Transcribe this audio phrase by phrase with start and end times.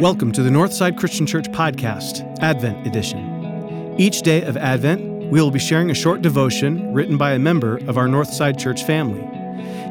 [0.00, 3.94] Welcome to the Northside Christian Church Podcast, Advent Edition.
[3.98, 7.76] Each day of Advent, we will be sharing a short devotion written by a member
[7.88, 9.22] of our Northside Church family.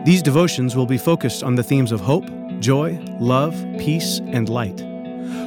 [0.03, 2.29] These devotions will be focused on the themes of hope,
[2.59, 4.81] joy, love, peace, and light.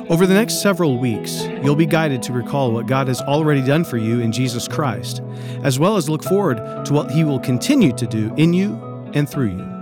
[0.08, 3.84] Over the next several weeks, you'll be guided to recall what God has already done
[3.84, 5.20] for you in Jesus Christ,
[5.62, 8.74] as well as look forward to what He will continue to do in you
[9.14, 9.73] and through you.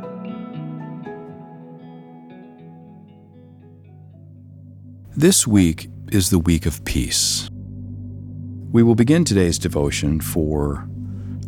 [5.14, 7.50] This week is the week of peace.
[8.70, 10.88] We will begin today's devotion for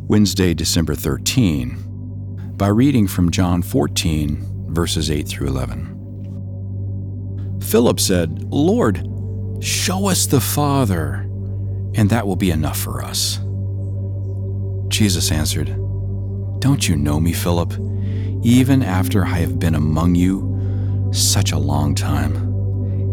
[0.01, 7.59] Wednesday, December 13, by reading from John 14, verses 8 through 11.
[7.63, 8.99] Philip said, Lord,
[9.65, 11.27] show us the Father,
[11.95, 13.39] and that will be enough for us.
[14.89, 15.69] Jesus answered,
[16.61, 17.73] Don't you know me, Philip,
[18.43, 22.44] even after I have been among you such a long time?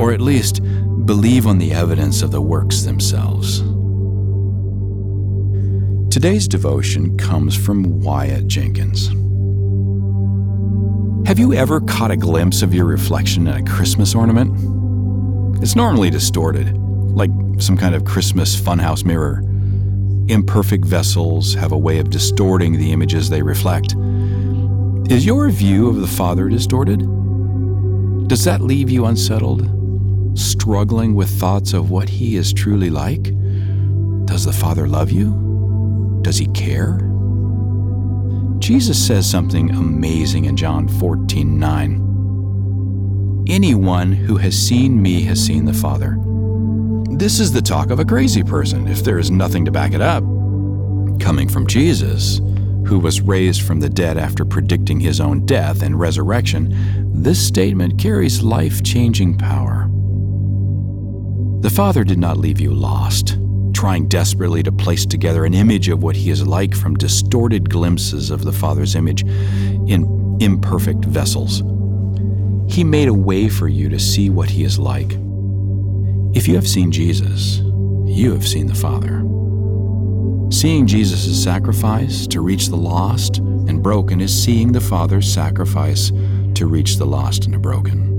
[0.00, 0.62] Or at least,
[1.04, 3.58] believe on the evidence of the works themselves.
[6.10, 9.08] Today's devotion comes from Wyatt Jenkins.
[11.28, 14.56] Have you ever caught a glimpse of your reflection in a Christmas ornament?
[15.62, 19.42] It's normally distorted, like some kind of Christmas funhouse mirror.
[20.28, 23.94] Imperfect vessels have a way of distorting the images they reflect.
[25.10, 27.00] Is your view of the Father distorted?
[28.28, 29.79] Does that leave you unsettled?
[30.34, 33.22] Struggling with thoughts of what He is truly like?
[34.26, 36.20] Does the Father love you?
[36.22, 36.98] Does He care?
[38.58, 43.44] Jesus says something amazing in John 14 9.
[43.48, 46.16] Anyone who has seen me has seen the Father.
[47.10, 50.00] This is the talk of a crazy person if there is nothing to back it
[50.00, 50.22] up.
[51.20, 52.40] Coming from Jesus,
[52.86, 56.74] who was raised from the dead after predicting his own death and resurrection,
[57.22, 59.79] this statement carries life changing power.
[61.60, 63.38] The Father did not leave you lost,
[63.74, 68.30] trying desperately to place together an image of what He is like from distorted glimpses
[68.30, 69.24] of the Father's image
[69.86, 71.62] in imperfect vessels.
[72.72, 75.12] He made a way for you to see what He is like.
[76.34, 77.58] If you have seen Jesus,
[78.06, 79.22] you have seen the Father.
[80.50, 86.10] Seeing Jesus' sacrifice to reach the lost and broken is seeing the Father's sacrifice
[86.54, 88.09] to reach the lost and the broken.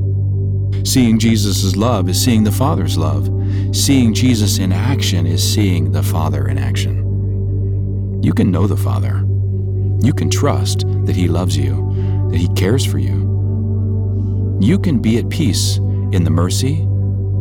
[0.83, 3.29] Seeing Jesus' love is seeing the Father's love.
[3.75, 8.21] Seeing Jesus in action is seeing the Father in action.
[8.23, 9.25] You can know the Father.
[10.03, 13.29] You can trust that He loves you, that He cares for you.
[14.61, 16.85] You can be at peace in the mercy,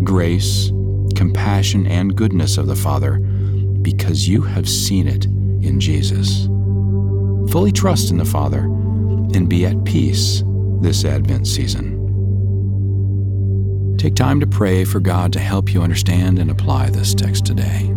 [0.04, 0.70] grace,
[1.16, 3.18] compassion, and goodness of the Father
[3.82, 6.46] because you have seen it in Jesus.
[7.50, 10.42] Fully trust in the Father and be at peace
[10.80, 11.99] this Advent season.
[14.00, 17.94] Take time to pray for God to help you understand and apply this text today.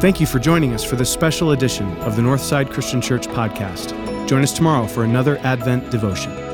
[0.00, 3.90] Thank you for joining us for this special edition of the Northside Christian Church podcast.
[4.26, 6.49] Join us tomorrow for another Advent devotion.